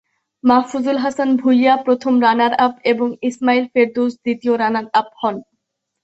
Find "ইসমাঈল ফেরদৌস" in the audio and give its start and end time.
3.29-4.13